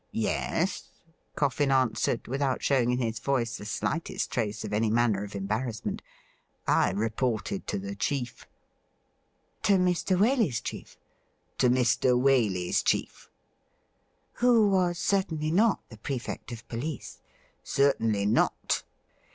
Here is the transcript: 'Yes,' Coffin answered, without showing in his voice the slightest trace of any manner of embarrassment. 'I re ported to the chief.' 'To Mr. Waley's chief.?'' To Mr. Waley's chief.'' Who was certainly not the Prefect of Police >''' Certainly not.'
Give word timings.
'Yes,' 0.29 0.89
Coffin 1.35 1.71
answered, 1.71 2.27
without 2.27 2.63
showing 2.63 2.89
in 2.91 2.97
his 2.97 3.19
voice 3.19 3.57
the 3.57 3.65
slightest 3.65 4.31
trace 4.31 4.65
of 4.65 4.73
any 4.73 4.89
manner 4.89 5.23
of 5.23 5.35
embarrassment. 5.35 6.01
'I 6.65 6.93
re 6.93 7.09
ported 7.11 7.67
to 7.67 7.77
the 7.77 7.95
chief.' 7.95 8.47
'To 9.61 9.73
Mr. 9.73 10.17
Waley's 10.17 10.59
chief.?'' 10.59 10.97
To 11.59 11.69
Mr. 11.69 12.19
Waley's 12.19 12.81
chief.'' 12.81 13.29
Who 14.41 14.69
was 14.71 14.97
certainly 14.97 15.51
not 15.51 15.87
the 15.89 15.99
Prefect 15.99 16.51
of 16.51 16.67
Police 16.67 17.19
>''' 17.41 17.47
Certainly 17.63 18.25
not.' 18.25 18.81